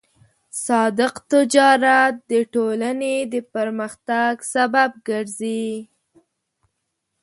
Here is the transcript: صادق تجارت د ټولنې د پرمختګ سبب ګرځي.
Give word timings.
صادق 0.65 1.13
تجارت 1.31 2.15
د 2.31 2.33
ټولنې 2.53 3.15
د 3.33 3.35
پرمختګ 3.53 4.33
سبب 4.53 4.89
ګرځي. 5.07 5.65